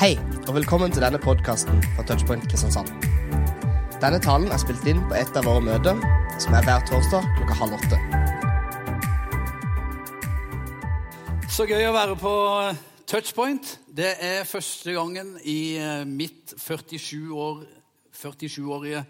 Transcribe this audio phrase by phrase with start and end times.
[0.00, 0.14] Hei,
[0.48, 2.88] og velkommen til denne podkasten fra Touchpoint Kristiansand.
[4.00, 6.00] Denne talen er spilt inn på et av våre møter,
[6.40, 7.98] som er hver torsdag klokka halv åtte.
[11.52, 12.32] Så gøy å være på
[13.12, 13.74] Touchpoint.
[13.92, 17.60] Det er første gangen i eh, mitt 47 år,
[18.24, 19.04] 47-årige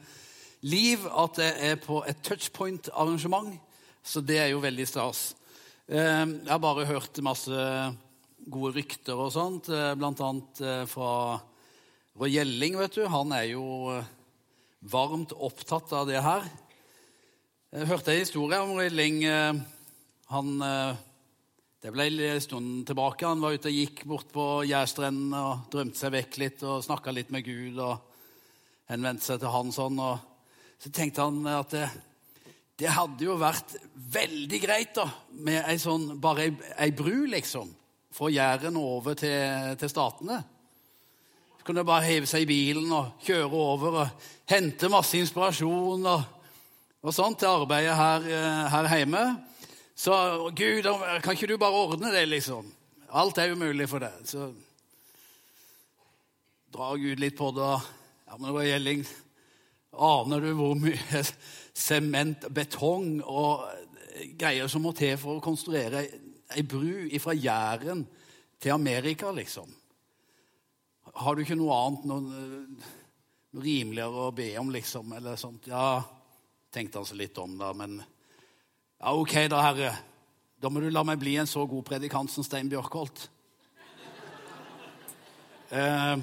[0.74, 3.54] liv at jeg er på et Touchpoint-arrangement.
[4.02, 5.36] Så det er jo veldig stas.
[5.86, 7.62] Eh, Jeg har bare hørt masse
[8.50, 11.38] gode rykter og sånt, eh, blant annet eh, fra
[12.18, 13.04] Roy Gjelling, vet du.
[13.08, 13.64] Han er jo
[13.94, 14.08] eh,
[14.90, 16.48] varmt opptatt av det her.
[17.70, 19.22] Jeg hørte en historie om Roy Gjelling.
[20.30, 20.48] Han
[21.80, 23.26] Det ble en stund tilbake.
[23.26, 27.14] Han var ute og gikk bort på Jærstrendene og drømte seg vekk litt og snakka
[27.14, 28.02] litt med Gud og
[28.90, 30.02] henvendte seg til han sånn.
[30.02, 30.18] Og
[30.82, 31.86] så tenkte han at det,
[32.82, 36.54] det hadde jo vært veldig greit da, med ei sånn, bare ei,
[36.88, 37.70] ei bru, liksom,
[38.12, 40.40] fra Jæren over til, til Statene.
[41.58, 46.22] Så kunne bare heve seg i bilen og kjøre over og hente masse inspirasjon og,
[47.02, 49.24] og sånt til arbeidet her, eh, her hjemme.
[49.94, 50.14] Så
[50.56, 50.86] Gud,
[51.22, 52.68] kan ikke du bare ordne det, liksom?
[53.12, 54.22] Alt er jo mulig for deg.
[54.24, 54.48] Så
[56.72, 57.74] drar Gud litt på det.
[58.30, 59.04] Ja, men det gjelling.
[59.92, 61.22] Aner du hvor mye
[61.86, 63.66] sement, betong og
[64.38, 66.06] greier som må til for å konstruere
[66.56, 68.04] ei bru fra Jæren
[68.60, 69.70] til Amerika, liksom?
[71.14, 72.20] Har du ikke noe annet, noe,
[73.50, 75.12] noe rimeligere å be om, liksom?
[75.16, 75.66] Eller sånt?
[75.70, 76.02] Ja,
[76.72, 79.92] tenkte han seg litt om, da, men ja, ok da, herre.
[80.60, 83.28] Da må du la meg bli en så god predikant som Stein Bjørkholt.
[85.70, 86.16] Eh,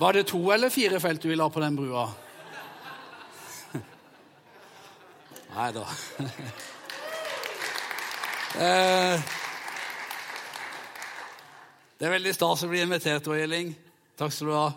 [0.00, 2.08] var det to eller fire felt du ville ha på den brua?
[5.54, 5.86] Nei da.
[8.56, 9.20] eh,
[11.98, 13.74] det er veldig stas å bli invitert, Gjelling.
[14.16, 14.68] Takk skal du ha.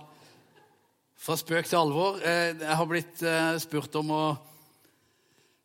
[1.22, 2.17] Fra spøk til alvor.
[2.19, 4.23] Eh, jeg har blitt eh, spurt om å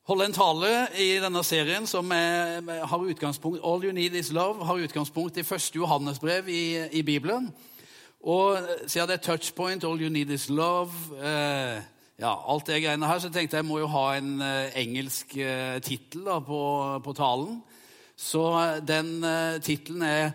[0.07, 0.71] holde en tale
[1.03, 5.81] i denne serien som har utgangspunkt All You Need Is Love har utgangspunkt i første
[5.81, 7.49] Johannesbrev i, i Bibelen.
[8.23, 11.81] Og siden det er touchpoint, All You Need Is Love eh,
[12.21, 14.39] ja, alt det greiene her, så tenkte jeg må jo ha en
[14.79, 16.61] engelsk eh, tittel på,
[17.05, 17.59] på talen.
[18.17, 20.33] Så eh, den eh, tittelen er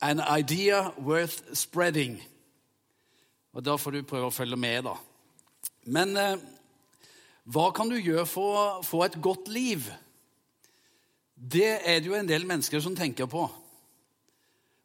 [0.00, 2.20] An Idea Worth Spreading.
[3.52, 4.94] Og Da får du prøve å følge med, da.
[5.90, 6.38] Men eh,
[7.50, 9.90] hva kan du gjøre for å få et godt liv?
[11.34, 13.44] Det er det jo en del mennesker som tenker på.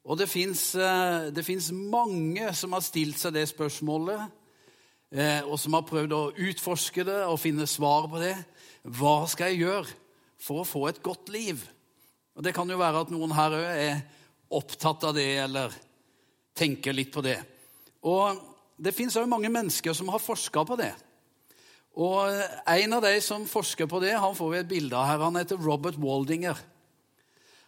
[0.09, 4.21] Og det fins mange som har stilt seg det spørsmålet,
[5.45, 8.33] og som har prøvd å utforske det og finne svar på det.
[8.97, 9.93] Hva skal jeg gjøre
[10.41, 11.61] for å få et godt liv?
[12.39, 13.97] Og Det kan jo være at noen her òg er
[14.55, 15.73] opptatt av det eller
[16.55, 17.35] tenker litt på det.
[18.07, 18.39] Og
[18.79, 20.93] Det fins òg mange mennesker som har forska på det.
[21.99, 22.31] Og
[22.65, 25.19] En av de som forsker på det, han får vi et bilde av her.
[25.19, 26.55] Han heter Robert Waldinger.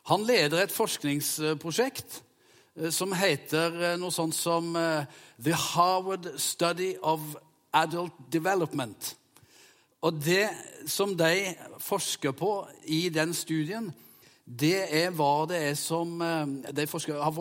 [0.07, 2.21] Han leder et forskningsprosjekt
[2.95, 7.19] som heter noe sånt som The Harvard Study of
[7.73, 9.17] Adult Development.
[10.01, 10.47] Og det
[10.87, 11.51] som de
[11.83, 12.53] forsker på
[12.87, 13.91] i den studien,
[14.45, 16.17] det er hva det er som
[16.73, 17.35] De forsker, har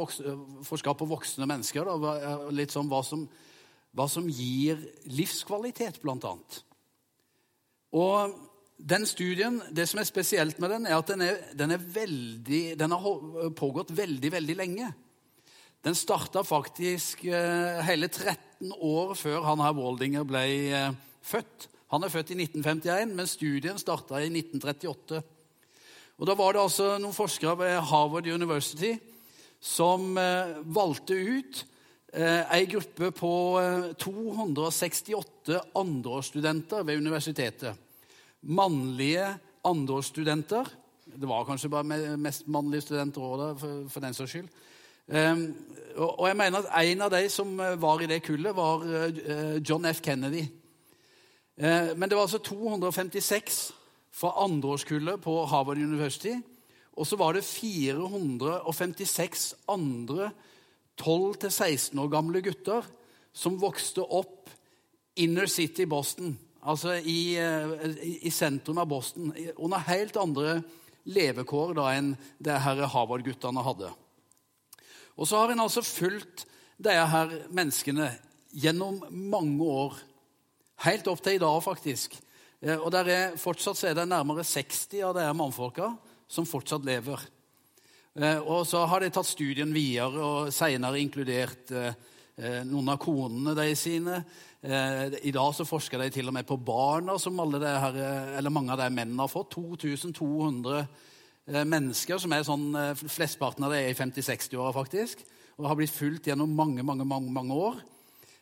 [0.67, 1.89] forska på voksne mennesker.
[1.89, 3.25] Da, litt sånn hva som,
[3.97, 4.79] hva som gir
[5.11, 6.61] livskvalitet, blant annet.
[7.97, 8.37] Og
[8.81, 12.79] den studien, Det som er spesielt med den, er at den, er, den, er veldig,
[12.79, 14.93] den har pågått veldig, veldig lenge.
[15.85, 20.45] Den starta faktisk eh, hele 13 år før han her Waldinger ble
[20.77, 21.69] eh, født.
[21.91, 25.23] Han er født i 1951, men studien starta i 1938.
[26.21, 28.93] Og Da var det altså noen forskere ved Harvard University
[29.61, 31.63] som eh, valgte ut
[32.13, 33.33] eh, ei gruppe på
[34.01, 37.73] 268 andreårsstudenter ved universitetet.
[38.43, 39.31] Mannlige
[39.65, 40.69] andreårsstudenter.
[41.09, 44.53] Det var kanskje bare mest mannlige studenter òg, for, for den saks skyld.
[45.11, 45.43] Um,
[45.97, 48.85] og jeg mener at En av de som var i det kullet, var
[49.59, 50.01] John F.
[50.05, 50.45] Kennedy.
[51.57, 53.80] Men det var altså 256
[54.11, 56.35] fra andreårskullet på Harvard University.
[56.99, 60.31] Og så var det 456 andre
[61.01, 62.87] 12-16 år gamle gutter
[63.33, 64.51] som vokste opp
[65.21, 70.61] inner city Boston, altså i, uh, i sentrum av Boston, under helt andre
[71.09, 73.91] levekår da enn det her Harvard-guttene hadde.
[75.17, 76.47] Og så har en altså fulgt
[76.81, 78.09] disse her menneskene
[78.57, 79.97] gjennom mange år.
[80.87, 82.17] Helt opp til i dag, faktisk.
[82.61, 85.87] Og der er, Fortsatt så er det nærmere 60 av disse mannfolka
[86.29, 87.23] som fortsatt lever.
[88.45, 93.73] Og så har de tatt studien videre og senere inkludert eh, noen av konene de
[93.79, 94.21] sine.
[94.61, 98.83] Eh, I dag så forsker de til og med på barna som her, mange av
[98.83, 99.55] de mennene har fått.
[99.57, 105.25] 2200 eh, mennesker, som er sånn, eh, flesteparten av de er i 50-60-åra faktisk,
[105.57, 107.81] og har blitt fulgt gjennom mange, mange, mange, mange år.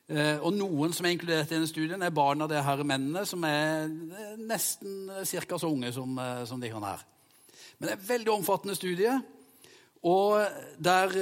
[0.09, 3.27] Eh, og noen som er inkludert i denne studien, er barn av de her mennene,
[3.29, 5.59] som er eh, nesten ca.
[5.59, 7.03] så unge som, eh, som de kan her.
[7.79, 9.19] Men det er en veldig omfattende studie.
[10.09, 10.39] Og
[10.79, 11.13] der,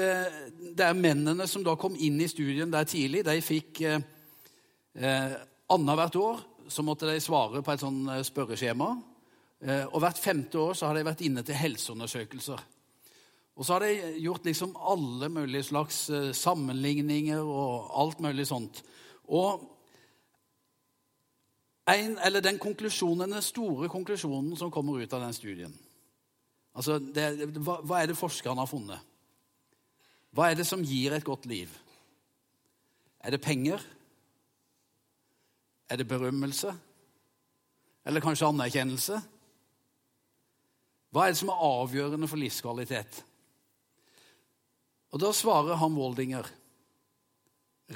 [0.77, 5.37] det er mennene som da kom inn i studien der tidlig, de fikk eh,
[5.67, 8.87] Annethvert år så måtte de svare på et sånn spørreskjema.
[9.65, 12.61] Eh, og hvert femte år så har de vært inne til helseundersøkelser.
[13.57, 18.83] Og så har de gjort liksom alle mulige slags eh, sammenligninger og alt mulig sånt.
[19.33, 19.65] Og
[21.89, 25.75] en, den konklusjonen, den store konklusjonen som kommer ut av den studien
[26.77, 29.01] altså det, hva, hva er det forskerne har funnet?
[30.37, 31.71] Hva er det som gir et godt liv?
[33.25, 33.81] Er det penger?
[35.89, 36.75] Er det berømmelse?
[38.07, 39.23] Eller kanskje anerkjennelse?
[41.15, 43.23] Hva er det som er avgjørende for livskvalitet?
[45.17, 46.45] Og da svarer han Waldinger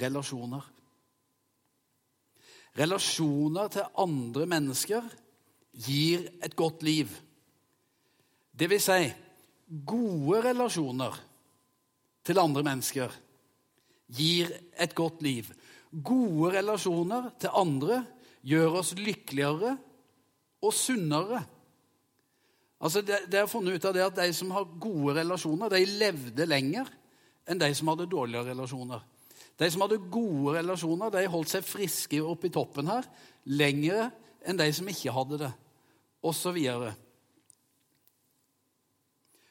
[0.00, 0.62] relasjoner.
[2.80, 5.08] Relasjoner til andre mennesker
[5.84, 7.10] gir et godt liv.
[8.56, 9.10] Det vil si
[9.68, 11.18] gode relasjoner
[12.24, 13.12] til andre mennesker
[14.16, 15.50] gir et godt liv.
[15.92, 17.98] Gode relasjoner til andre
[18.48, 19.74] gjør oss lykkeligere
[20.64, 21.42] og sunnere.
[22.80, 25.84] Altså det, det er funnet ut av det at De som har gode relasjoner, de
[26.00, 26.88] levde lenger
[27.50, 29.02] enn de som hadde dårlige relasjoner.
[29.60, 33.08] De som hadde gode relasjoner, de holdt seg friske oppe i toppen her
[33.50, 34.08] lenger
[34.46, 35.50] enn de som ikke hadde det,
[36.24, 36.56] osv.
[36.56, 36.86] Og,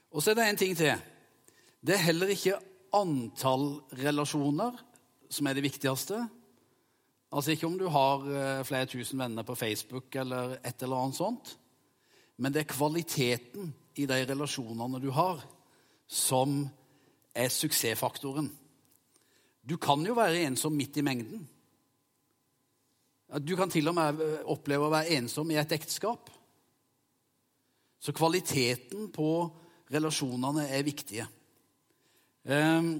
[0.09, 1.05] og så er det en ting til.
[1.79, 2.57] Det er heller ikke
[2.97, 3.67] antall
[4.01, 4.79] relasjoner
[5.29, 6.23] som er det viktigste.
[7.29, 11.19] Altså ikke om du har eh, flere tusen venner på Facebook eller et eller annet
[11.19, 11.53] sånt,
[12.41, 13.69] men det er kvaliteten
[13.99, 15.43] i de relasjonene du har,
[16.09, 16.63] som
[17.35, 18.49] er suksessfaktoren.
[19.69, 21.47] Du kan jo være ensom midt i mengden.
[23.45, 26.31] Du kan til og med oppleve å være ensom i et ekteskap.
[27.99, 29.29] Så kvaliteten på
[29.93, 31.27] relasjonene er viktige.
[32.49, 32.93] Eh,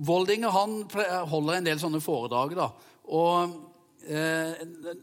[0.00, 0.54] Voldinger
[1.28, 2.56] holder en del sånne foredrag.
[2.56, 2.70] da,
[3.12, 3.54] og
[4.08, 4.54] eh,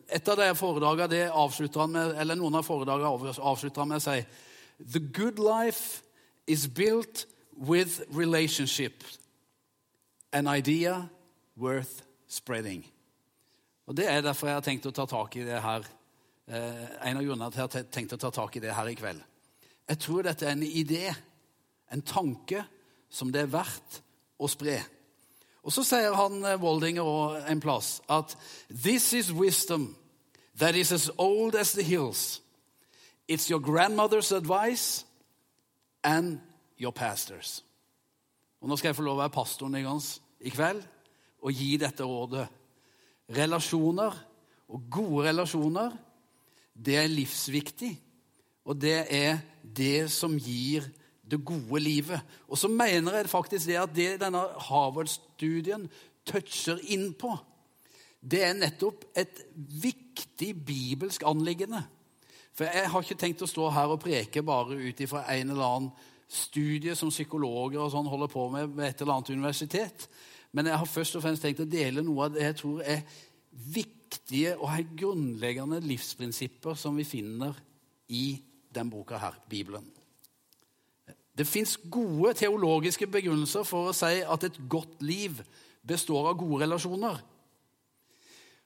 [0.09, 4.01] et av de foredragene det avslutter han med, eller Noen av foredragene avslutter han med
[4.01, 4.19] å si
[4.77, 6.03] The good life
[6.47, 7.25] is built
[7.57, 9.03] with relationship.
[10.33, 11.09] An idea
[11.57, 12.85] worth spreading.
[13.87, 15.83] Og Det er derfor jeg har tenkt å ta tak i det her.
[16.47, 18.87] Eh, en av grunnene til at jeg har tenkt å ta tak i det her
[18.87, 19.21] i kveld.
[19.87, 21.15] Jeg tror dette er en idé,
[21.91, 22.65] en tanke,
[23.09, 24.01] som det er verdt
[24.39, 24.81] å spre.
[25.63, 26.59] Og Så sier han Waldinger
[27.03, 28.35] Waldinger en plass at
[28.69, 29.95] This is wisdom
[30.57, 32.41] that is as old as the hills.
[33.27, 35.05] It's your grandmother's advice
[36.03, 36.39] and
[36.79, 37.63] your pastors.
[38.61, 40.81] Og Nå skal jeg få lov å være pastoren deres i kveld
[41.45, 42.47] og gi dette rådet.
[43.37, 44.15] Relasjoner
[44.73, 45.93] og gode relasjoner,
[46.73, 47.93] det er livsviktig.
[48.67, 50.87] Og det er det som gir
[51.27, 52.23] det gode livet.
[52.47, 55.87] Og så mener jeg faktisk det at det denne Harvard-studien
[56.27, 57.31] toucher inn på,
[58.19, 61.83] det er nettopp et viktig bibelsk anliggende.
[62.57, 65.67] For jeg har ikke tenkt å stå her og preke bare ut ifra en eller
[65.67, 65.91] annen
[66.27, 70.07] studie som psykologer og sånn holder på med ved et eller annet universitet.
[70.51, 73.03] Men jeg har først og fremst tenkt å dele noe av det jeg tror er
[73.73, 77.55] viktige og helt grunnleggende livsprinsipper som vi finner
[78.07, 78.39] i
[78.73, 79.87] den boka her, Bibelen.
[81.37, 85.41] Det fins gode teologiske begrunnelser for å si at et godt liv
[85.87, 87.19] består av gode relasjoner.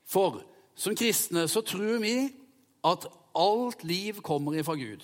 [0.07, 0.41] For
[0.75, 2.15] som kristne så tror vi
[2.87, 5.03] at alt liv kommer ifra Gud.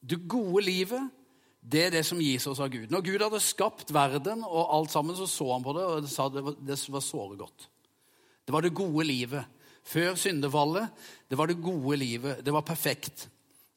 [0.00, 1.14] Det gode livet
[1.68, 2.88] det er det som gis oss av Gud.
[2.92, 6.28] Når Gud hadde skapt verden og alt sammen, så så han på det og sa
[6.32, 7.66] det var, det var såre godt.
[8.46, 9.44] Det var det gode livet.
[9.84, 10.88] Før syndefallet,
[11.28, 12.40] det var det gode livet.
[12.44, 13.28] Det var perfekt.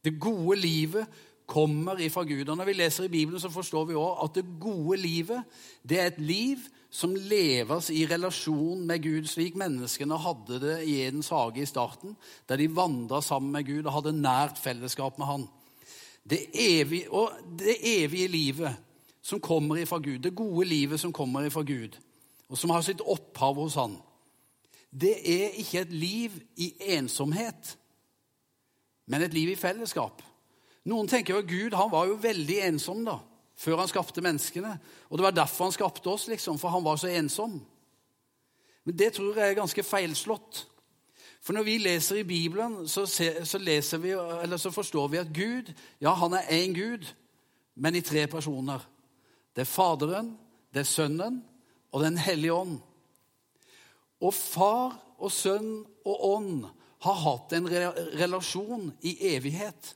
[0.04, 1.08] Det gode livet
[1.52, 2.50] kommer ifra Gud.
[2.50, 5.44] Og Når vi leser i Bibelen, så forstår vi også at det gode livet
[5.84, 10.98] det er et liv som leves i relasjon med Gud, slik menneskene hadde det i
[11.06, 12.18] Edens hage i starten,
[12.50, 15.46] der de vandra sammen med Gud og hadde nært fellesskap med Han.
[16.30, 18.76] Det evige, og det evige livet
[19.22, 21.98] som kommer ifra Gud, det gode livet som kommer ifra Gud,
[22.50, 23.98] og som har sitt opphav hos Han,
[24.92, 27.78] det er ikke et liv i ensomhet,
[29.08, 30.22] men et liv i fellesskap.
[30.86, 33.20] Noen tenker jo at Gud han var jo veldig ensom da,
[33.56, 34.74] før han skapte menneskene.
[35.10, 37.60] Og det var derfor han skapte oss, liksom, for han var så ensom.
[38.84, 40.66] Men det tror jeg er ganske feilslått.
[41.42, 44.12] For når vi leser i Bibelen, så, så, vi,
[44.58, 47.08] så forstår vi at Gud ja, han er én Gud,
[47.76, 48.84] men i tre personer.
[49.56, 50.36] Det er Faderen,
[50.74, 51.42] det er Sønnen
[51.92, 52.78] og Den hellige ånd.
[54.22, 56.66] Og far og sønn og ånd
[57.02, 57.70] har hatt en
[58.20, 59.96] relasjon i evighet.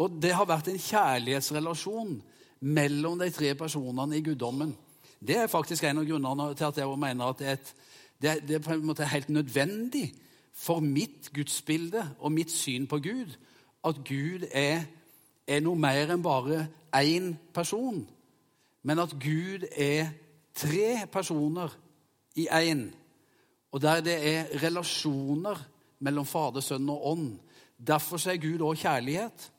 [0.00, 2.16] Og det har vært en kjærlighetsrelasjon
[2.64, 4.72] mellom de tre personene i guddommen.
[5.20, 7.74] Det er faktisk en av grunnene til at jeg mener at det er, et,
[8.22, 10.12] det det er på en måte helt nødvendig
[10.52, 13.36] for mitt gudsbilde og mitt syn på Gud
[13.84, 14.84] at Gud er,
[15.46, 16.66] er noe mer enn bare
[16.96, 18.04] én person,
[18.82, 20.12] men at Gud er
[20.56, 21.72] tre personer
[22.36, 22.86] i én.
[23.72, 25.58] Og der det er relasjoner
[25.98, 27.38] mellom Fader, Sønn og Ånd.
[27.76, 29.50] Derfor er Gud òg kjærlighet.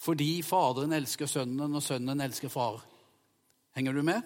[0.00, 2.82] Fordi Faderen elsker Sønnen, og Sønnen elsker Far.
[3.76, 4.22] Henger du med?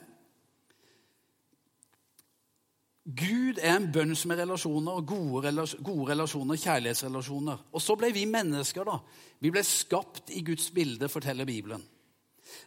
[3.08, 7.62] Gud er en bønn som er relasjoner, gode, gode relasjoner, kjærlighetsrelasjoner.
[7.72, 8.84] Og så ble vi mennesker.
[8.84, 8.98] da.
[9.40, 11.84] Vi ble skapt i Guds bilde, forteller Bibelen.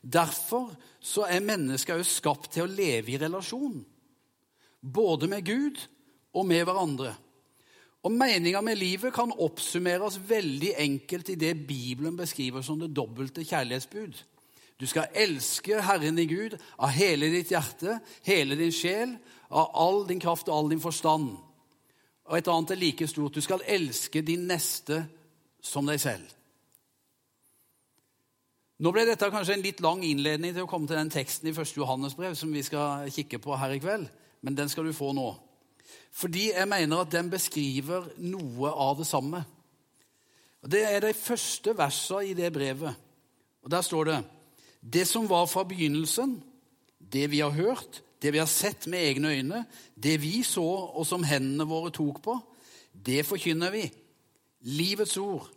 [0.01, 3.83] Derfor så er mennesker også skapt til å leve i relasjon.
[4.81, 5.77] Både med Gud
[6.33, 7.13] og med hverandre.
[8.01, 13.45] Og Meninga med livet kan oppsummeres veldig enkelt i det Bibelen beskriver som det dobbelte
[13.45, 14.23] kjærlighetsbud.
[14.81, 19.13] Du skal elske Herren i Gud av hele ditt hjerte, hele din sjel,
[19.51, 21.33] av all din kraft og all din forstand.
[22.31, 23.35] Og et annet er like stort.
[23.35, 25.03] Du skal elske din neste
[25.61, 26.25] som deg selv.
[28.81, 31.53] Nå ble dette kanskje en litt lang innledning til å komme til den teksten i
[31.53, 31.75] 1.
[31.77, 34.07] Johannes brev som vi skal kikke på her i kveld,
[34.41, 35.27] men den skal du få nå.
[36.17, 39.43] Fordi jeg mener at den beskriver noe av det samme.
[40.65, 42.95] Det er de første versene i det brevet.
[43.61, 44.19] Og Der står det
[44.81, 46.39] det som var fra begynnelsen,
[46.97, 49.63] det vi har hørt, det vi har sett med egne øyne,
[49.95, 52.37] det vi så og som hendene våre tok på,
[52.93, 53.87] det forkynner vi.
[54.69, 55.47] Livets ord.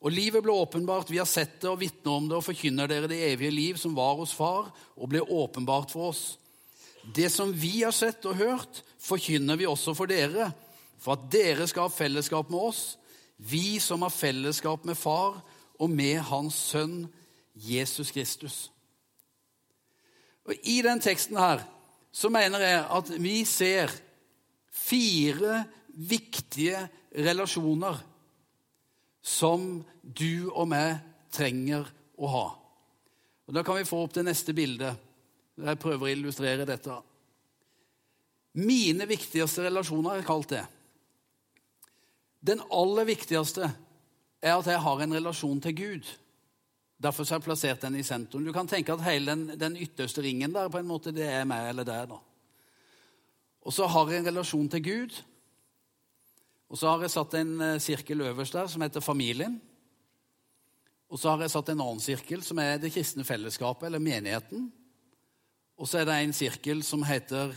[0.00, 3.10] Og livet ble åpenbart, vi har sett det og vitner om det og forkynner dere
[3.10, 6.24] det evige liv som var hos Far og ble åpenbart for oss.
[7.14, 10.50] Det som vi har sett og hørt, forkynner vi også for dere,
[11.00, 12.82] for at dere skal ha fellesskap med oss,
[13.36, 15.38] vi som har fellesskap med Far
[15.80, 17.04] og med Hans Sønn
[17.54, 18.70] Jesus Kristus.
[20.48, 21.62] Og I den teksten her
[22.10, 23.92] så mener jeg at vi ser
[24.70, 25.64] fire
[25.94, 26.82] viktige
[27.14, 28.00] relasjoner
[29.22, 30.98] som du og meg
[31.34, 31.86] trenger
[32.18, 32.46] å ha.
[33.46, 34.94] Og Da kan vi få opp det neste bildet.
[35.60, 36.96] Jeg prøver å illustrere dette.
[38.58, 40.64] Mine viktigste relasjoner er kalt det.
[42.40, 43.68] Den aller viktigste
[44.40, 46.08] er at jeg har en relasjon til Gud.
[47.00, 48.44] Derfor har jeg plassert den i sentrum.
[48.44, 51.46] Du kan tenke at hele den, den ytterste ringen der på en måte, det er
[51.48, 52.10] meg eller deg.
[52.10, 52.18] da.
[53.64, 55.16] Og så har jeg en relasjon til Gud.
[56.68, 59.56] Og så har jeg satt en eh, sirkel øverst der som heter familien.
[61.10, 64.68] Og så har jeg satt en annen sirkel som er det kristne fellesskapet, eller menigheten.
[65.80, 67.56] Og så er det en sirkel som heter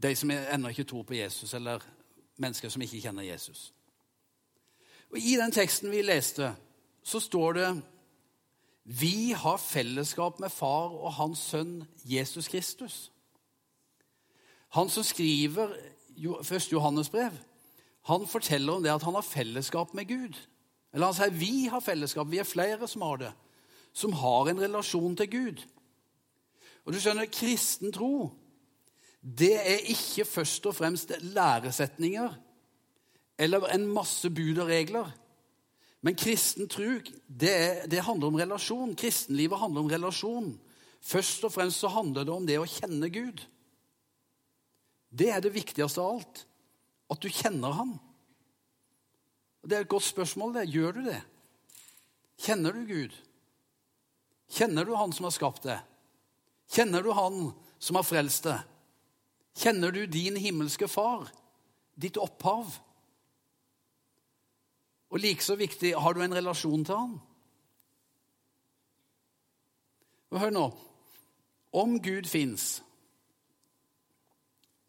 [0.00, 1.82] de som ennå ikke tror på Jesus, eller
[2.40, 3.70] mennesker som ikke kjenner Jesus.
[5.10, 6.52] Og I den teksten vi leste,
[7.02, 7.70] så står det
[8.90, 13.10] vi har fellesskap med far og hans sønn Jesus Kristus.
[14.74, 15.74] Han som skriver
[16.42, 17.36] første Johannesbrev,
[18.08, 20.38] han forteller om det at han har fellesskap med Gud.
[20.94, 22.26] Eller han sier vi har fellesskap.
[22.30, 23.32] Vi er flere som har det.
[23.92, 25.62] Som har en relasjon til Gud.
[26.86, 28.30] Og du skjønner, kristen tro,
[29.20, 32.38] det er ikke først og fremst læresetninger
[33.40, 35.10] eller en masse bud og regler.
[36.00, 38.94] Men kristen tro det, det, handler om relasjon.
[38.96, 40.52] Kristenlivet handler om relasjon.
[41.00, 43.42] Først og fremst så handler det om det å kjenne Gud.
[45.10, 46.44] Det er det viktigste av alt.
[47.10, 47.96] At du kjenner ham.
[49.66, 50.54] Det er et godt spørsmål.
[50.54, 50.70] det.
[50.72, 51.20] Gjør du det?
[52.40, 53.16] Kjenner du Gud?
[54.50, 55.80] Kjenner du Han som har skapt deg?
[56.70, 58.64] Kjenner du Han som har frelst deg?
[59.60, 61.28] Kjenner du din himmelske Far,
[61.94, 62.78] ditt opphav?
[65.10, 67.18] Og like så viktig har du en relasjon til han?
[70.30, 70.68] Og Hør nå.
[71.72, 72.80] Om Gud fins,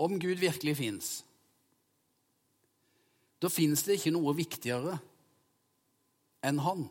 [0.01, 1.09] om Gud virkelig fins,
[3.41, 4.95] da fins det ikke noe viktigere
[6.45, 6.87] enn han.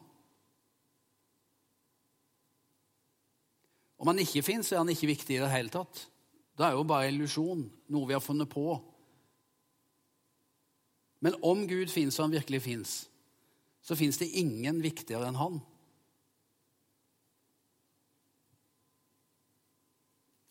[3.99, 6.06] Om han ikke fins, er han ikke viktig i det hele tatt.
[6.54, 8.78] Det er jo bare illusjon, noe vi har funnet på.
[11.20, 12.94] Men om Gud fins, og han virkelig fins,
[13.82, 15.58] så fins det ingen viktigere enn han.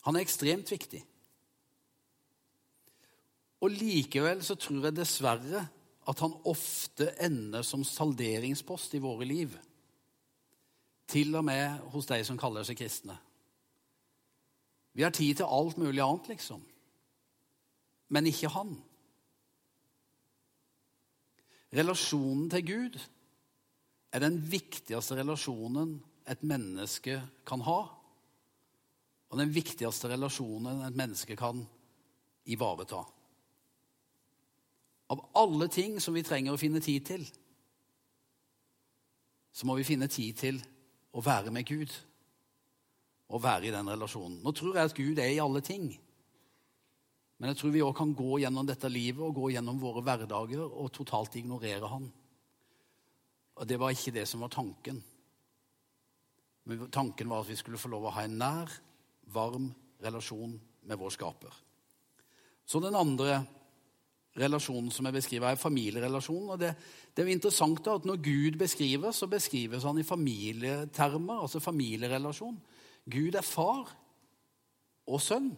[0.08, 1.02] Han er ekstremt viktig.
[3.60, 5.66] Og likevel så tror jeg dessverre
[6.10, 9.52] at han ofte ender som salderingspost i våre liv.
[11.10, 13.18] Til og med hos de som kaller seg kristne.
[14.96, 16.62] Vi har tid til alt mulig annet, liksom.
[18.10, 18.72] Men ikke han.
[21.76, 22.98] Relasjonen til Gud
[24.10, 25.98] er den viktigste relasjonen
[26.30, 27.80] et menneske kan ha.
[29.30, 31.62] Og den viktigste relasjonen et menneske kan
[32.50, 33.04] ivareta.
[35.10, 37.24] Av alle ting som vi trenger å finne tid til,
[39.50, 40.60] så må vi finne tid til
[41.10, 41.90] å være med Gud
[43.30, 44.38] og være i den relasjonen.
[44.42, 45.90] Nå tror jeg at Gud er i alle ting.
[47.38, 50.62] Men jeg tror vi òg kan gå gjennom dette livet og gå gjennom våre hverdager
[50.66, 52.10] og totalt ignorere Han.
[53.60, 55.02] Og det var ikke det som var tanken.
[56.64, 58.72] Men tanken var at vi skulle få lov å ha en nær,
[59.30, 59.68] varm
[60.02, 60.54] relasjon
[60.88, 61.56] med vår skaper.
[62.64, 63.42] Så den andre
[64.38, 66.52] relasjonen som jeg beskriver, er familierelasjonen.
[66.54, 66.72] Og det,
[67.14, 72.56] det er interessant at Når Gud beskrives, så beskrives han i familietermer, altså familierelasjon.
[73.10, 73.90] Gud er far
[75.10, 75.50] og sønn.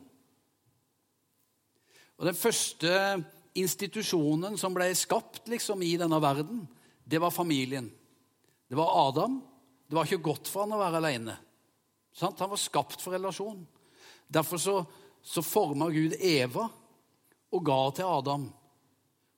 [2.19, 6.65] Og Den første institusjonen som ble skapt liksom, i denne verden,
[7.13, 7.91] det var familien.
[8.69, 9.43] Det var Adam.
[9.87, 11.35] Det var ikke godt for han å være alene.
[12.21, 13.67] Han var skapt for relasjon.
[14.33, 14.77] Derfor så,
[15.21, 16.65] så forma Gud Eva
[17.53, 18.47] og ga til Adam.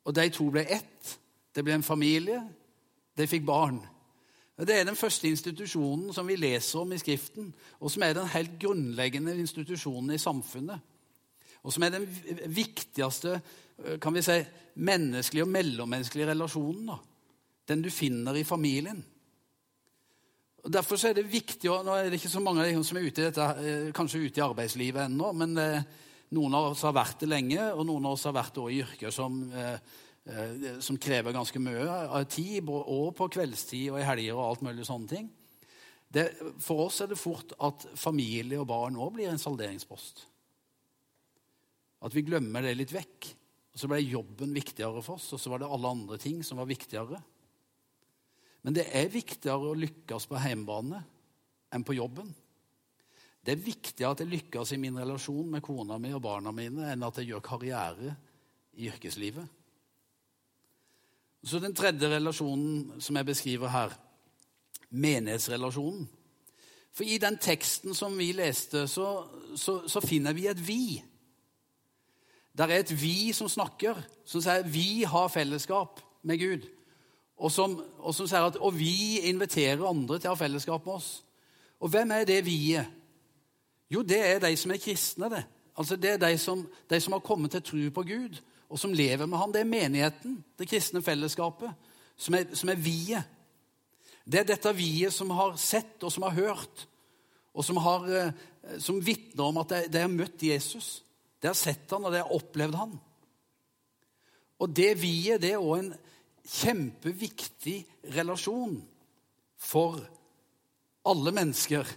[0.06, 1.08] Og de to ble ett.
[1.50, 2.44] Det ble en familie.
[3.18, 3.80] De fikk barn.
[4.54, 7.48] Det er den første institusjonen som vi leser om i Skriften,
[7.82, 10.78] og som er den helt grunnleggende institusjonen i samfunnet.
[11.66, 12.06] Og som er den
[12.54, 13.40] viktigste
[13.98, 14.38] kan vi si,
[14.78, 16.92] menneskelige og mellommenneskelige relasjonen.
[16.92, 17.00] Da.
[17.68, 19.02] Den du finner i familien.
[20.64, 23.20] Og Derfor er det viktig og Nå er det ikke så mange som er ute
[23.20, 25.84] i dette, eh, kanskje ute i arbeidslivet ennå, men eh,
[26.32, 29.12] noen av oss har vært det lenge, og noen av oss har vært i yrker
[29.12, 29.76] som, eh,
[30.80, 34.86] som krever ganske mye av tid, og på kveldstid og i helger og alt mulig
[34.88, 35.28] sånne ting.
[36.14, 36.30] Det,
[36.62, 40.24] for oss er det fort at familie og barn òg blir en salderingspost.
[42.04, 43.32] At vi glemmer det litt vekk.
[43.74, 46.60] Og Så ble jobben viktigere for oss, og så var det alle andre ting som
[46.62, 47.18] var viktigere.
[48.64, 51.02] Men det er viktigere å lykkes på hjemmebane
[51.74, 52.30] enn på jobben.
[53.44, 56.88] Det er viktigere at jeg lykkes i min relasjon med kona mi og barna mine,
[56.88, 58.14] enn at jeg gjør karriere
[58.80, 59.44] i yrkeslivet.
[61.44, 63.92] Så den tredje relasjonen som jeg beskriver her,
[64.88, 66.06] menighetsrelasjonen.
[66.94, 69.26] For i den teksten som vi leste, så,
[69.58, 71.02] så, så finner vi et vi.
[72.56, 76.68] Der er et vi som snakker, som sier vi har fellesskap med Gud.
[77.36, 80.94] Og som, og som sier at og vi inviterer andre til å ha fellesskap med
[80.94, 81.10] oss.
[81.82, 83.00] Og hvem er det vi-et?
[83.92, 85.28] Jo, det er de som er kristne.
[85.30, 85.42] Det
[85.74, 88.38] Altså det er de som, de som har kommet til tro på Gud,
[88.70, 89.52] og som lever med ham.
[89.52, 91.70] Det er menigheten, det kristne fellesskapet,
[92.16, 93.30] som er, er viet.
[94.24, 96.86] Det er dette viet som har sett og som har hørt,
[97.54, 101.02] og som, har, eh, som vitner om at de, de, har møtt Jesus.
[101.42, 102.94] De har sett han, og de har opplevd han.
[104.62, 105.92] Og det vi-et, det er òg en
[106.44, 107.78] kjempeviktig
[108.14, 108.76] relasjon
[109.56, 110.00] for
[111.08, 111.88] alle mennesker,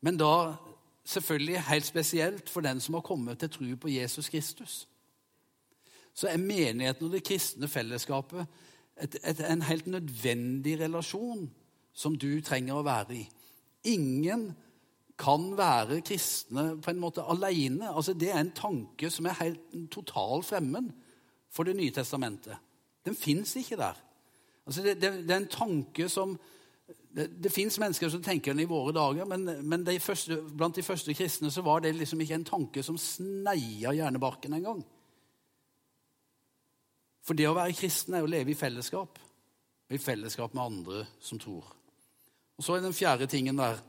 [0.00, 0.54] men da
[1.08, 4.88] selvfølgelig helt spesielt for den som har kommet til tro på Jesus Kristus.
[6.14, 8.46] Så er menigheten og det kristne fellesskapet
[9.00, 11.46] et, et, en helt nødvendig relasjon
[11.94, 13.24] som du trenger å være i.
[13.94, 14.50] Ingen
[15.18, 17.90] kan være kristne på en måte alene.
[17.90, 20.90] Altså, det er en tanke som er helt totalt fremmed
[21.50, 22.58] for Det nye testamentet.
[23.08, 23.98] Den fins ikke der.
[24.68, 26.36] Altså, det, det, det er en tanke som
[27.16, 30.76] det, det fins mennesker som tenker den i våre dager, men, men de første, blant
[30.76, 34.82] de første kristne så var det liksom ikke en tanke som sneia hjernebarken engang.
[37.24, 39.18] For det å være kristen er å leve i fellesskap,
[39.88, 41.66] og i fellesskap med andre som tror.
[42.58, 43.80] Og Så er den fjerde tingen der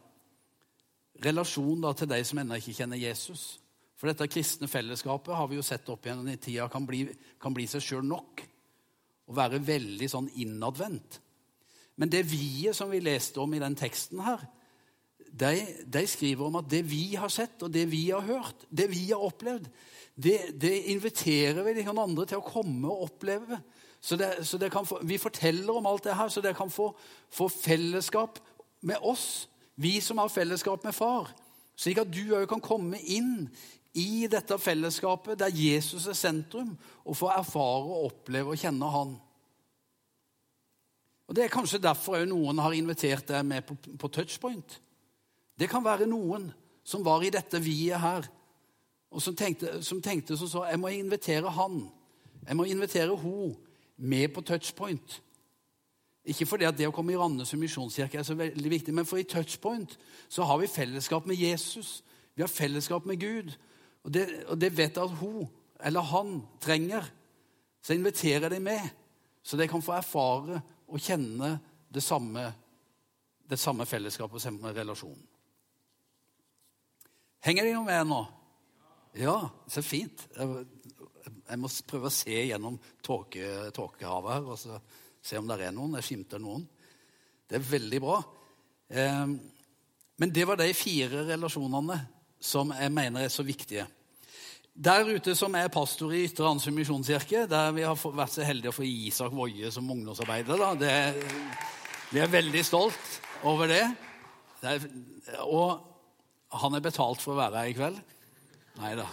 [1.23, 3.59] relasjon da, til de som ennå ikke kjenner Jesus.
[3.99, 7.03] For dette kristne fellesskapet har vi jo sett opp gjennom i tida kan bli,
[7.39, 8.45] kan bli seg sjøl nok.
[9.29, 11.19] Og være veldig sånn innadvendt.
[11.99, 14.45] Men det vi som vi leste om i den teksten her,
[15.29, 15.53] de,
[15.85, 19.09] de, skriver om at det vi har sett, og det vi har hørt, det vi
[19.11, 19.67] har opplevd,
[20.19, 23.59] det, det inviterer vi de andre til å komme og oppleve.
[24.01, 26.89] Så, det, så få, Vi forteller om alt det her, så dere kan få,
[27.31, 28.39] få, fellesskap
[28.81, 31.31] med oss, vi som har fellesskap med far.
[31.79, 33.47] Slik at du òg kan komme inn
[33.99, 39.17] i dette fellesskapet der Jesus er sentrum, og få erfare og oppleve og kjenne Han.
[41.29, 44.79] Og Det er kanskje derfor noen har invitert deg med på, på touchpoint.
[45.59, 46.47] Det kan være noen
[46.83, 48.25] som var i dette viet her,
[49.11, 51.83] og som tenkte, som tenkte som så, jeg må invitere han,
[52.47, 53.55] jeg må invitere hun
[53.97, 55.19] med på touchpoint.
[56.29, 59.21] Ikke fordi at det å komme i Randesund misjonskirke er så veldig viktig, men for
[59.21, 59.95] i touchpoint
[60.29, 61.99] så har vi fellesskap med Jesus.
[62.35, 63.53] Vi har fellesskap med Gud.
[64.05, 65.47] Og det, og det vet jeg at hun
[65.79, 67.05] eller han trenger.
[67.81, 68.89] Så jeg inviterer dem med,
[69.43, 70.59] så de kan få erfare
[70.89, 71.53] og kjenne
[71.89, 72.43] det samme,
[73.49, 75.23] det samme fellesskapet og samme relasjonen.
[77.45, 78.19] Henger de noe med nå?
[79.19, 79.37] Ja,
[79.71, 80.25] så fint.
[80.35, 80.65] Jeg,
[81.23, 84.81] jeg må prøve å se gjennom tåkehavet her og så
[85.23, 85.95] se om det er noen.
[85.99, 86.65] Jeg skimter noen.
[87.47, 88.19] Det er veldig bra.
[88.91, 89.31] Eh,
[90.19, 91.97] men det var de fire relasjonene
[92.39, 93.85] som jeg mener er så viktige.
[94.79, 98.71] Der ute som er pastor i Ytre Ansund misjonskirke, der vi har vært så heldige
[98.71, 100.61] å få Isak Woie som ungdomsarbeider.
[100.61, 100.69] Da.
[100.79, 100.93] Det,
[102.13, 103.83] vi er veldig stolt over det.
[104.61, 104.85] det er,
[105.43, 105.83] og
[106.63, 107.99] han er betalt for å være her i kveld.
[108.79, 109.09] Nei da.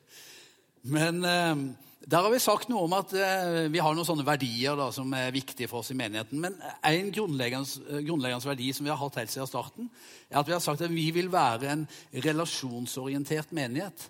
[0.96, 1.62] Men eh,
[2.00, 5.10] der har vi sagt noe om at eh, vi har noen sånne verdier da, som
[5.12, 6.40] er viktige for oss i menigheten.
[6.40, 9.90] Men en grunnleggende, grunnleggende verdi som vi har hatt helt siden starten,
[10.30, 11.84] er at vi har sagt at vi vil være en
[12.24, 14.06] relasjonsorientert menighet.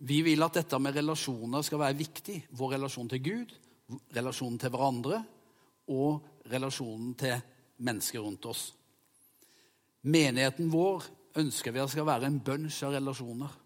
[0.00, 2.40] Vi vil at dette med relasjoner skal være viktig.
[2.58, 3.54] Vår relasjon til Gud,
[4.16, 5.22] relasjonen til hverandre
[5.94, 7.38] og relasjonen til
[7.84, 8.70] mennesker rundt oss.
[10.02, 11.06] Menigheten vår
[11.38, 13.59] ønsker vi at skal være en bunch av relasjoner.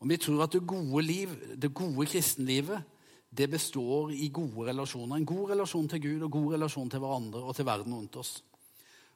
[0.00, 2.82] Og Vi tror at det gode liv, det gode kristenlivet
[3.30, 5.16] det består i gode relasjoner.
[5.16, 8.40] En god relasjon til Gud og god relasjon til hverandre og til verden rundt oss.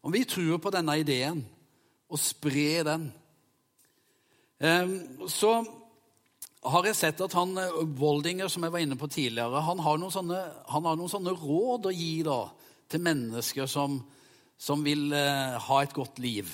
[0.02, 1.40] Om vi tror på denne ideen
[2.08, 3.08] og sprer den,
[4.60, 5.64] ehm, så
[6.64, 7.56] har jeg sett at han,
[7.98, 11.90] Waldinger, som jeg var inne på tidligere, han har noen sånne, har noen sånne råd
[11.90, 12.38] å gi da,
[12.88, 13.98] til mennesker som,
[14.56, 16.48] som vil eh, ha et godt liv.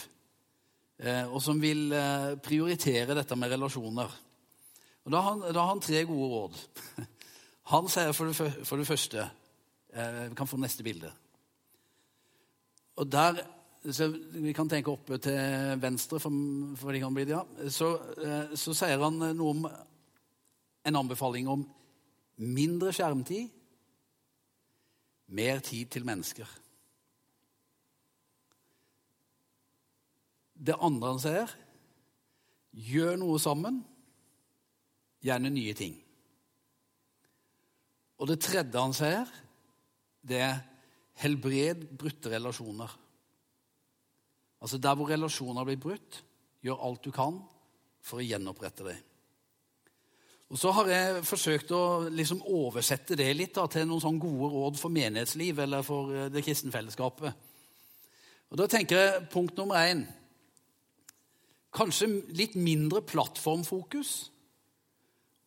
[1.01, 4.17] Eh, og som vil eh, prioritere dette med relasjoner.
[5.07, 6.61] Og da har, han, da har han tre gode råd.
[7.71, 11.13] Han sier for det, for det første eh, Vi kan få neste bilde.
[12.99, 13.39] Og der
[14.35, 16.35] vi kan tenke oppe til venstre, for,
[16.77, 17.69] for de kan bli det, ja.
[17.73, 17.95] så,
[18.53, 19.63] så sier han noe om
[20.91, 21.63] en anbefaling om
[22.37, 23.49] mindre skjermtid,
[25.33, 26.60] mer tid til mennesker.
[30.61, 31.57] Det andre han ser.
[32.71, 33.81] gjør noe sammen,
[35.25, 35.97] gjerne nye ting.
[38.21, 39.31] Og det tredje han ser,
[40.23, 40.61] det er
[41.25, 42.93] helbred brutte relasjoner.
[44.61, 46.23] Altså Der hvor relasjoner blir brutt,
[46.63, 47.41] gjør alt du kan
[48.05, 49.07] for å gjenopprette dem.
[50.51, 54.49] Og Så har jeg forsøkt å liksom oversette det litt da, til noen sånne gode
[54.53, 57.47] råd for menighetsliv eller for eh, det kristne fellesskapet.
[58.51, 60.03] Og Da tenker jeg punkt nummer én
[61.75, 64.15] Kanskje litt mindre plattformfokus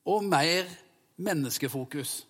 [0.08, 0.70] og mer
[1.24, 2.22] menneskefokus.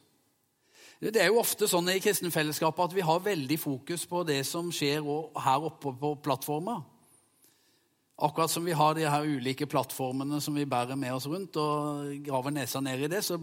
[1.03, 4.39] Det er jo ofte sånn i kristne fellesskapet at vi har veldig fokus på det
[4.47, 5.03] som skjer
[5.43, 6.79] her oppe på plattforma.
[8.23, 12.13] Akkurat som vi har de her ulike plattformene som vi bærer med oss rundt, og
[12.23, 13.39] graver nesa ned i det, så,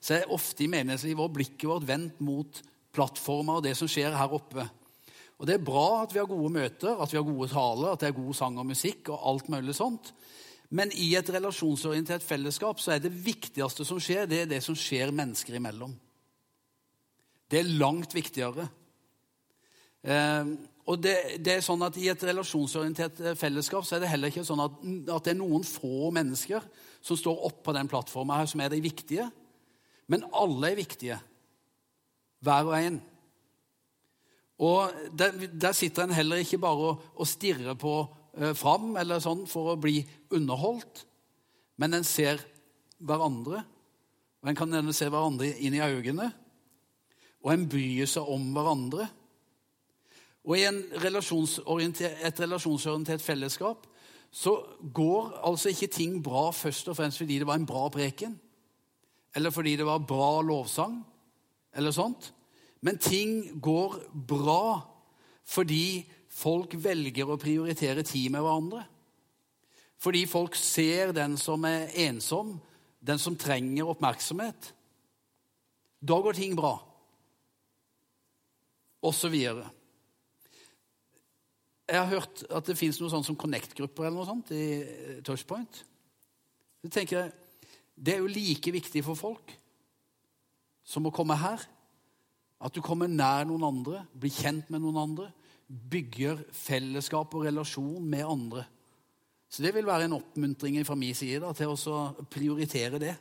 [0.00, 2.62] så er ofte i menighetslivet vår blikket vårt vendt mot
[2.94, 4.64] plattformer og det som skjer her oppe.
[5.38, 8.00] Og Det er bra at vi har gode møter, at vi har gode taler, at
[8.00, 10.12] det er god sang og musikk og alt mulig sånt.
[10.74, 14.76] Men i et relasjonsorientert fellesskap så er det viktigste som skjer, det er det som
[14.78, 15.92] skjer mennesker imellom.
[17.50, 18.68] Det er langt viktigere.
[20.04, 24.10] Eh, og det, det, er sånn at I et relasjonsorientert eh, fellesskap så er det
[24.10, 24.74] heller ikke sånn at,
[25.16, 26.64] at det er noen få mennesker
[27.04, 29.28] som står oppå den plattforma her, som er de viktige.
[30.12, 31.18] Men alle er viktige.
[32.44, 32.98] Hver og en.
[34.64, 37.98] Og der, der sitter en heller ikke bare og, og stirrer på
[38.38, 39.98] eh, fram eller sånn for å bli
[40.34, 41.04] underholdt,
[41.82, 42.40] men en ser
[43.04, 43.64] hverandre.
[44.44, 46.30] Og En kan se hverandre inn i øynene,
[47.44, 49.08] og en bryr seg om hverandre.
[50.44, 50.68] Og i
[51.00, 53.86] relasjonsorienter, et relasjonsorientert fellesskap
[54.34, 54.56] så
[54.94, 58.34] går altså ikke ting bra først og fremst fordi det var en bra preken,
[59.34, 60.98] eller fordi det var bra lovsang,
[61.74, 62.32] eller sånt.
[62.84, 63.96] Men ting går
[64.28, 64.82] bra
[65.48, 68.82] fordi folk velger å prioritere tid med hverandre.
[70.00, 72.58] Fordi folk ser den som er ensom,
[73.00, 74.72] den som trenger oppmerksomhet.
[76.04, 76.74] Da går ting bra.
[79.04, 79.70] Og så videre.
[81.88, 85.18] Jeg har hørt at det fins noe sånt som Connect-grupper eller noe sånt i eh,
[85.24, 85.82] Touchpoint.
[86.80, 87.32] Så tenker jeg,
[87.94, 89.52] Det er jo like viktig for folk
[90.84, 91.62] som å komme her.
[92.64, 95.28] At du kommer nær noen andre, blir kjent med noen andre,
[95.68, 98.64] bygger fellesskap og relasjon med andre.
[99.48, 103.12] Så det vil være en oppmuntring fra min side da, til å prioritere det.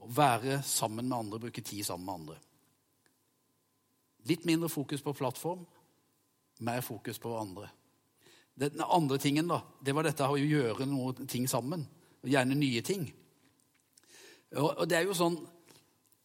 [0.00, 2.38] Å være sammen med andre, bruke tid sammen med andre.
[4.28, 5.66] Litt mindre fokus på plattform,
[6.64, 7.68] mer fokus på andre.
[8.54, 11.84] Den andre tingen da, det var dette å gjøre noe ting sammen.
[12.24, 13.04] Gjerne nye ting.
[14.54, 15.36] Og, det er jo sånn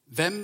[0.09, 0.39] Hvem,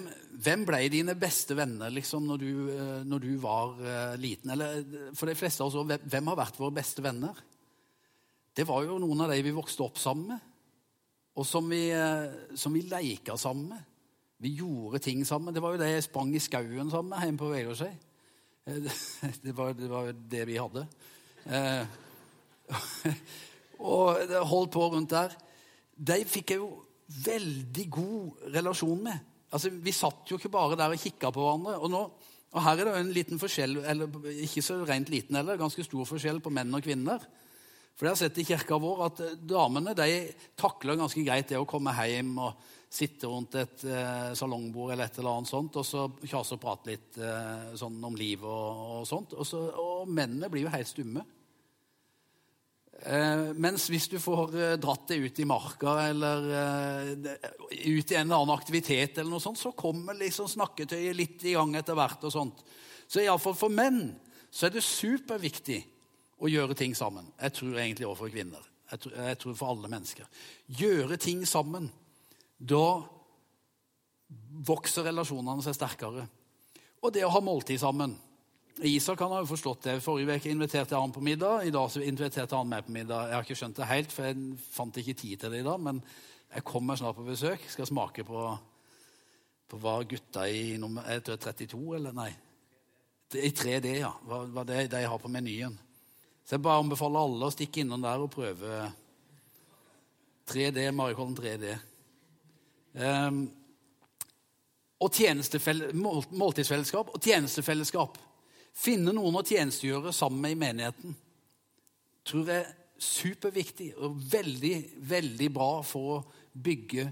[0.45, 4.51] hvem ble dine beste venner liksom, når, du, eh, når du var uh, liten?
[4.53, 4.83] Eller
[5.17, 7.39] for de fleste av oss, hvem har vært våre beste venner?
[8.55, 10.51] Det var jo noen av de vi vokste opp sammen med,
[11.35, 13.91] og som vi, uh, vi leika sammen med.
[14.37, 15.53] Vi gjorde ting sammen.
[15.53, 17.93] Det var jo det jeg sprang i skauen sammen med hjemme på Vegårshei.
[19.45, 20.87] Det, var, det var det vi hadde.
[21.45, 21.85] Eh,
[23.93, 25.35] og holdt på rundt der.
[25.93, 26.71] De fikk jeg jo
[27.27, 29.34] veldig god relasjon med.
[29.55, 31.77] Altså, Vi satt jo ikke bare der og kikka på hverandre.
[31.79, 32.03] Og, nå,
[32.55, 35.83] og her er det jo en liten forskjell, eller ikke så rent liten heller, ganske
[35.87, 37.23] stor forskjell på menn og kvinner.
[37.95, 40.07] For jeg har sett i kirka vår at damene de
[40.59, 42.65] takler ganske greit det å komme hjem og
[42.95, 46.91] sitte rundt et eh, salongbord eller et eller annet sånt, og så kjase og prate
[46.91, 49.35] litt eh, sånn om livet og, og sånt.
[49.35, 51.23] Og, så, og, mennene blir jo helt stumme.
[53.03, 58.15] Eh, mens hvis du får eh, dratt det ut i marka eller eh, ut i
[58.15, 61.97] en eller annen aktivitet, eller noe sånt, så kommer liksom snakketøyet litt i gang etter
[61.97, 62.23] hvert.
[62.23, 62.63] og sånt.
[63.07, 64.07] Så iallfall for menn
[64.49, 65.81] så er det superviktig
[66.39, 67.27] å gjøre ting sammen.
[67.41, 68.71] Jeg tror egentlig også for kvinner.
[68.91, 70.41] Jeg tror, jeg tror for alle mennesker.
[70.79, 71.89] Gjøre ting sammen.
[72.57, 72.87] Da
[74.65, 76.25] vokser relasjonene seg sterkere.
[77.03, 78.15] Og det å ha måltid sammen.
[78.83, 79.99] Isak han har jo forstått det.
[80.03, 81.63] Forrige uke inviterte jeg han på middag.
[81.63, 83.29] I dag så inviterte han meg på middag.
[83.29, 85.79] Jeg har ikke skjønt det helt, for jeg fant ikke tid til det i dag.
[85.79, 86.01] Men
[86.51, 87.63] jeg kommer snart på besøk.
[87.71, 88.41] Skal smake på,
[89.71, 92.29] på hva gutta i nummer jeg tror 32, eller nei?
[93.35, 94.11] I 3D, ja.
[94.27, 95.79] Hva, hva det de har på menyen.
[96.43, 98.83] Så jeg bare anbefaler alle å stikke innom der og prøve
[100.51, 101.71] 3D, Marikollen 3D.
[102.99, 103.45] Um,
[104.99, 108.19] og måltidsfellesskap og tjenestefellesskap.
[108.75, 111.15] Finne noen å tjenestegjøre sammen med i menigheten
[112.25, 112.73] tror jeg er
[113.05, 114.75] superviktig og veldig,
[115.09, 116.23] veldig bra for å
[116.55, 117.09] bygge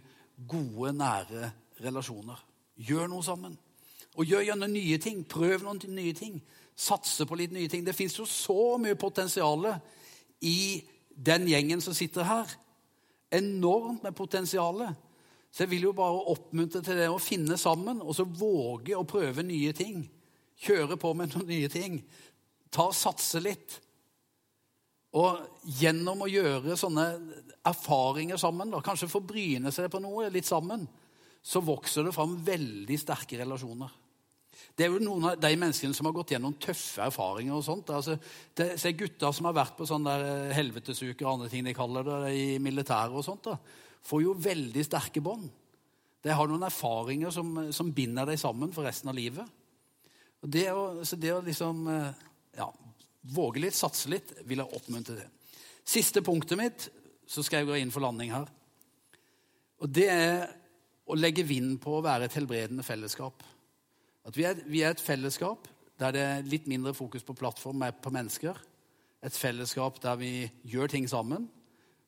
[0.50, 1.52] gode, nære
[1.84, 2.40] relasjoner.
[2.82, 3.54] Gjør noe sammen.
[4.18, 5.24] Og gjør gjerne nye ting.
[5.30, 6.40] Prøv noen nye ting.
[6.76, 7.86] Satse på litt nye ting.
[7.86, 9.68] Det fins jo så mye potensial
[10.42, 10.82] i
[11.14, 12.58] den gjengen som sitter her.
[13.34, 14.88] Enormt med potensial.
[15.54, 19.06] Så jeg vil jo bare oppmuntre til det å finne sammen og så våge å
[19.06, 20.02] prøve nye ting.
[20.64, 21.98] Kjøre på med noen nye ting.
[22.74, 23.80] Ta og Satse litt.
[25.18, 25.42] Og
[25.80, 27.08] gjennom å gjøre sånne
[27.70, 30.88] erfaringer sammen, da, kanskje forbryne seg på noe litt sammen,
[31.44, 33.92] så vokser det fram veldig sterke relasjoner.
[34.74, 37.54] Det er jo noen av de menneskene som har gått gjennom tøffe erfaringer.
[37.54, 37.90] og sånt.
[37.94, 38.18] Altså,
[38.56, 40.14] det er gutter som har vært på sånne
[40.54, 43.50] helvetesuker og andre ting de kaller det, i militæret og sånt.
[43.50, 43.58] da
[44.04, 45.50] får jo veldig sterke bånd.
[46.24, 49.48] De har noen erfaringer som, som, binder deg sammen for resten av livet.
[50.44, 52.26] Det å, så det å liksom eh,
[52.60, 52.68] ja,
[53.32, 55.60] våge litt, satse litt, vil jeg oppmuntre til.
[55.88, 56.90] Siste punktet mitt,
[57.28, 58.50] så skal jeg gå inn for landing her.
[59.84, 60.52] Og det er
[61.08, 63.44] å legge vind på å være et helbredende fellesskap.
[64.24, 65.68] At vi er, vi er et fellesskap
[66.00, 68.58] der det er litt mindre fokus på plattform, på mennesker.
[69.24, 70.32] Et fellesskap der vi
[70.68, 71.48] gjør ting sammen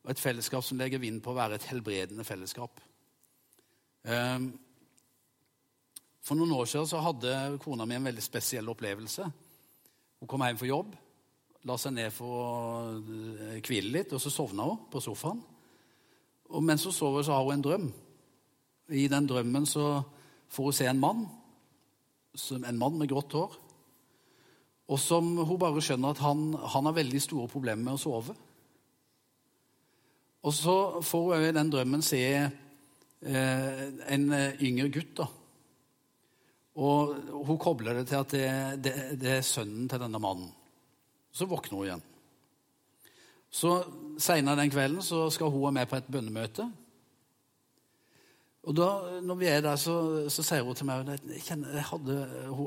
[0.06, 2.80] og et fellesskap som legger vind på å være et helbredende fellesskap.
[4.06, 4.52] Ehm,
[6.26, 9.28] for noen år siden så hadde kona mi en veldig spesiell opplevelse.
[10.20, 10.96] Hun kom hjem fra jobb,
[11.70, 12.48] la seg ned for å
[12.98, 15.44] eh, hvile litt, og så sovna hun på sofaen.
[16.50, 17.86] Og mens hun sover, så har hun en drøm.
[18.94, 20.00] I den drømmen så
[20.54, 21.24] får hun se en mann,
[22.56, 23.62] en mann med grått hår,
[24.86, 28.36] og som hun bare skjønner at han, han har veldig store problemer med å sove.
[30.46, 33.82] Og så får hun i den drømmen se eh,
[34.14, 35.16] en eh, yngre gutt.
[35.18, 35.30] da.
[36.76, 37.16] Og
[37.48, 38.48] hun kobler det til at det,
[38.84, 40.50] det, det, er sønnen til denne mannen.
[41.32, 42.08] Så våkner hun igjen.
[43.56, 43.78] Så
[44.20, 46.66] Seinere den kvelden så skal hun være med på et bønnemøte.
[48.66, 48.88] Og da,
[49.22, 49.96] når vi er der, så,
[50.32, 52.16] så sier hun til meg jeg kjenner, jeg hadde,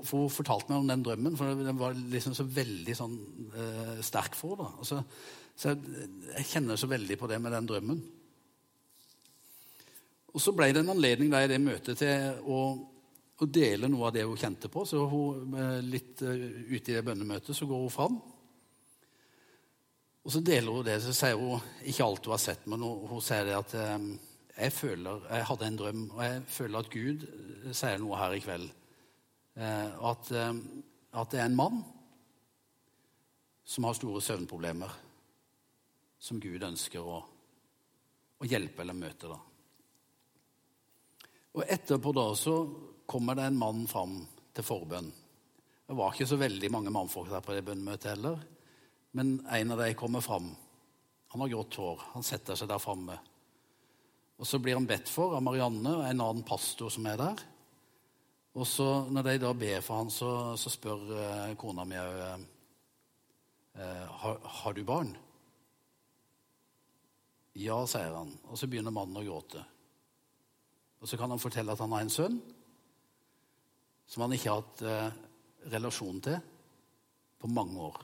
[0.07, 3.16] For hun fortalte meg om den drømmen, for den var liksom så veldig sånn,
[3.51, 4.77] eh, sterk for henne.
[4.79, 5.01] Altså,
[5.59, 8.05] så jeg, jeg, kjenner så veldig på det med den drømmen.
[10.37, 12.61] Og så ble det en anledning der i det møtet til å,
[13.38, 14.85] å, deler noe av det hun kjente på.
[14.88, 16.35] Så hun, eh, litt uh,
[16.72, 18.16] ute i det bønnemøtet så går hun fram.
[20.24, 20.98] Og så deler hun det.
[21.05, 24.11] Så sier hun ikke alt hun har sett, men hun, hun sier det at um,
[24.59, 27.29] jeg føler, jeg hadde en drøm, og jeg føler at Gud
[27.70, 28.72] sier noe her i kveld.
[29.59, 31.79] At, at det er en mann
[33.68, 34.90] som har store søvnproblemer.
[36.18, 37.18] som Gud ønsker å,
[38.42, 39.29] å hjelpe eller møte.
[39.31, 39.37] da.
[41.55, 42.55] Og Etterpå da så
[43.09, 44.21] kommer det en mann fram
[44.53, 45.09] til forbønn.
[45.88, 48.42] Det var ikke så veldig mange mannfolk der på det bønnemøtet heller.
[49.16, 50.51] Men en av dem kommer fram.
[51.33, 52.03] Han har grått hår.
[52.12, 53.16] Han setter seg der framme.
[54.37, 57.40] Og Så blir han bedt for av Marianne og en annen pastor som er der.
[58.61, 62.21] Og så Når de da ber for han, så, så spør eh, kona mi òg
[62.27, 62.44] eh,
[63.81, 65.14] eh, har, har du barn.
[67.57, 68.37] Ja, sier han.
[68.53, 69.64] Og så begynner mannen å gråte.
[71.01, 72.40] Og så kan han fortelle at han har en sønn
[74.09, 75.18] som han ikke har hatt eh,
[75.75, 76.38] relasjon til
[77.38, 78.01] på mange år.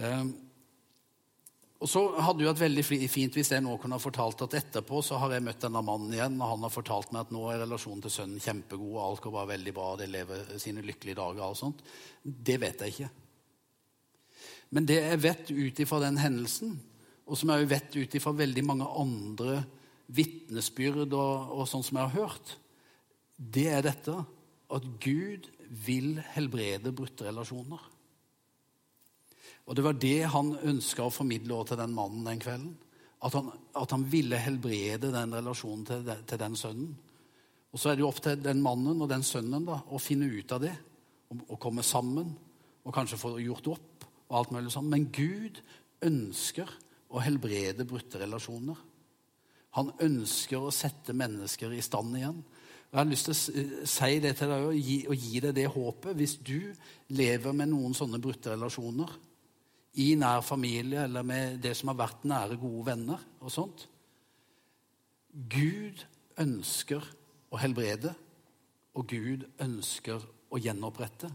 [0.00, 0.24] Eh,
[1.84, 5.02] og så hadde det vært veldig fint hvis jeg nå kunne ha fortalt at etterpå
[5.04, 7.60] så har jeg møtt denne mannen igjen, og han har fortalt meg at nå er
[7.60, 11.44] relasjonen til sønnen kjempegod, og alt går bare veldig bra, de lever sine lykkelige dager.
[11.44, 11.84] og sånt.
[12.24, 13.10] Det vet jeg ikke.
[14.74, 16.78] Men det jeg vet ut ifra den hendelsen,
[17.28, 19.60] og som jeg vet ut ifra veldig mange andre
[20.12, 22.54] vitnesbyrd og, og sånn som jeg har hørt,
[23.36, 24.14] det er dette
[24.74, 25.48] at Gud
[25.84, 27.80] vil helbrede brutte relasjoner.
[29.64, 32.74] Og Det var det han ønska å formidle til den mannen den kvelden.
[33.24, 36.90] At han, at han ville helbrede den relasjonen til, til, den sønnen.
[37.72, 40.28] Og Så er det jo opp til den mannen og den sønnen da, å finne
[40.28, 40.74] ut av det.
[41.32, 42.34] Og, komme sammen
[42.84, 44.04] og kanskje få gjort opp.
[44.28, 44.90] og alt mulig sånn.
[44.90, 45.62] Men Gud
[46.04, 46.68] ønsker
[47.08, 48.76] å helbrede brutte relasjoner.
[49.74, 52.42] Han ønsker å sette mennesker i stand igjen.
[52.94, 55.66] Jeg har lyst til å si det til deg og gi, og gi deg det
[55.74, 56.14] håpet.
[56.14, 56.60] Hvis du
[57.16, 59.16] lever med noen sånne brutte relasjoner
[59.98, 63.88] i nær familie eller med det som har vært nære, gode venner og sånt
[65.34, 66.04] Gud
[66.38, 67.02] ønsker
[67.50, 68.12] å helbrede,
[68.94, 70.22] og Gud ønsker
[70.54, 71.26] å gjenopprette.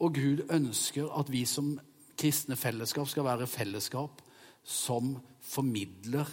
[0.00, 1.74] Og Gud ønsker at vi som
[2.18, 4.22] kristne fellesskap skal være fellesskap
[4.64, 6.28] som formidler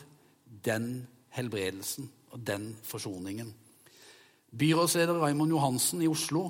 [0.63, 1.03] den
[1.35, 3.53] helbredelsen og den forsoningen.
[4.55, 6.49] Byrådsleder Raymond Johansen i Oslo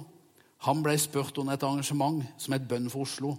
[0.65, 3.35] han ble spurt under et arrangement som het Bønn for Oslo.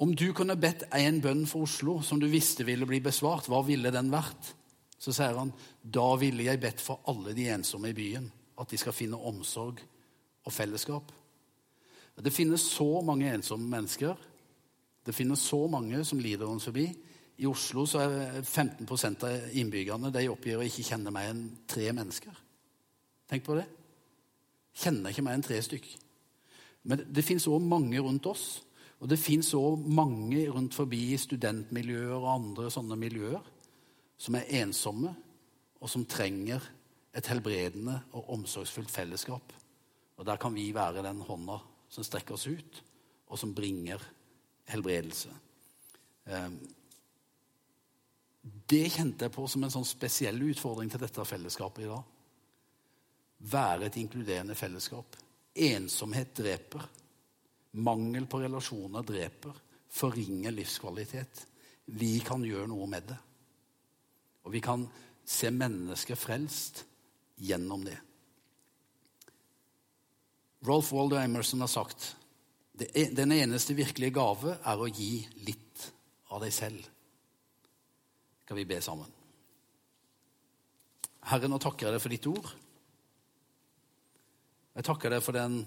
[0.00, 3.60] Om du kunne bedt én bønn for Oslo som du visste ville bli besvart, hva
[3.66, 4.54] ville den vært?
[5.00, 8.78] Så sier han da ville jeg bedt for alle de ensomme i byen, at de
[8.78, 9.80] skal finne omsorg
[10.44, 11.12] og fellesskap.
[12.20, 14.16] Det finnes så mange ensomme mennesker.
[15.06, 16.90] Det finnes så mange som lider rundt forbi.
[17.40, 18.84] I Oslo så er 15
[19.24, 22.34] av innbyggerne de oppgir å ikke kjenne mer enn tre mennesker.
[23.30, 23.64] Tenk på det.
[24.76, 25.86] Kjenner ikke mer enn tre stykk.
[26.90, 28.44] Men det fins òg mange rundt oss.
[29.00, 33.40] Og det fins òg mange rundt forbi studentmiljøer og andre sånne miljøer
[34.20, 35.14] som er ensomme,
[35.80, 36.60] og som trenger
[37.16, 39.54] et helbredende og omsorgsfullt fellesskap.
[40.20, 41.56] Og der kan vi være den hånda
[41.88, 42.82] som strekker oss ut,
[43.32, 44.04] og som bringer
[44.68, 45.32] helbredelse.
[46.28, 46.58] Um,
[48.70, 52.02] det kjente jeg på som en sånn spesiell utfordring til dette fellesskapet i dag.
[53.50, 55.16] Være et inkluderende fellesskap.
[55.54, 56.84] Ensomhet dreper.
[57.82, 59.56] Mangel på relasjoner dreper.
[59.90, 61.46] Forringer livskvalitet.
[61.98, 63.18] Vi kan gjøre noe med det.
[64.46, 64.86] Og vi kan
[65.26, 66.84] se mennesker frelst
[67.40, 67.96] gjennom det.
[70.68, 72.14] Rolf Waldo Emerson har sagt
[72.80, 75.90] den eneste virkelige gave er å gi litt
[76.30, 76.99] av deg selv
[78.50, 79.06] skal vi be sammen.
[81.30, 82.48] Herre, nå takker jeg deg for ditt ord.
[84.74, 85.60] Jeg takker deg for den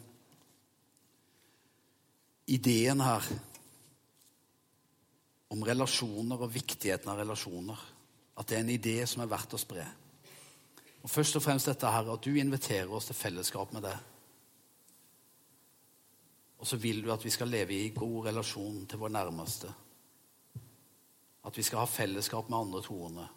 [2.52, 3.30] ideen her
[5.56, 7.86] om relasjoner og viktigheten av relasjoner.
[8.36, 9.88] At det er en idé som er verdt å spre.
[11.06, 13.96] Og Først og fremst dette her, at du inviterer oss til fellesskap med deg.
[16.60, 19.72] Og så vil du at vi skal leve i god relasjon til vår nærmeste.
[21.44, 23.28] At vi skal ha fellesskap med andre troende.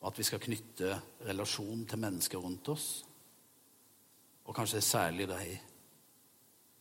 [0.00, 0.96] Og at vi skal knytte
[1.28, 2.86] relasjon til mennesker rundt oss.
[4.44, 5.58] Og kanskje særlig de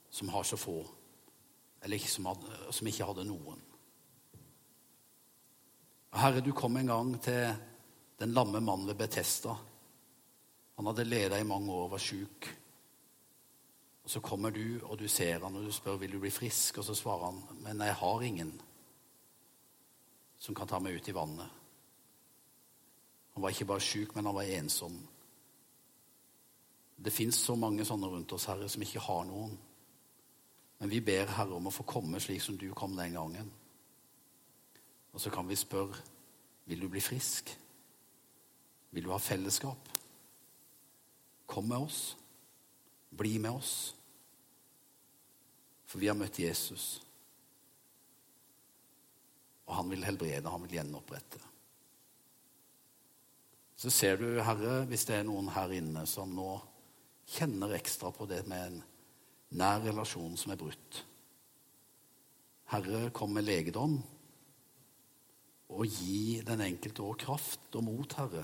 [0.09, 0.79] som har så få,
[1.83, 3.59] eller som, hadde, som ikke hadde noen.
[6.17, 7.51] Herre, du kom en gang til
[8.19, 9.53] den lamme mannen ved Betesta.
[10.79, 12.47] Han hadde leda i mange år, og var sjuk.
[14.09, 16.87] Så kommer du, og du ser han, og du spør vil du bli frisk, og
[16.87, 18.55] så svarer han men jeg har ingen
[20.39, 21.57] som kan ta meg ut i vannet.
[23.33, 24.95] Han var ikke bare sjuk, men han var ensom.
[26.99, 29.53] Det fins så mange sånne rundt oss, Herre, som ikke har noen.
[30.79, 33.51] Men vi ber Herre om å få komme slik som du kom den gangen.
[35.13, 35.99] Og så kan vi spørre
[36.69, 37.49] vil du bli frisk.
[38.91, 39.89] Vil du ha fellesskap?
[41.49, 42.17] Kom med oss.
[43.09, 43.95] Bli med oss.
[45.89, 46.99] For vi har møtt Jesus.
[49.77, 51.41] Han vil helbrede, han vil gjenopprette.
[53.79, 56.57] Så ser du, Herre, hvis det er noen her inne som nå
[57.29, 58.79] kjenner ekstra på det med en
[59.59, 61.03] nær relasjon som er brutt.
[62.73, 63.95] Herre, kom med legedom
[65.69, 68.43] og gi den enkelte òg kraft og mot, Herre,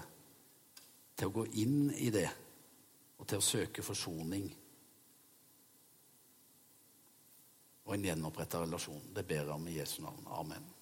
[1.18, 2.30] til å gå inn i det
[3.18, 4.48] og til å søke forsoning
[7.86, 9.12] og en gjenoppretta relasjon.
[9.14, 10.26] Det ber jeg om i Jesu navn.
[10.40, 10.75] Amen.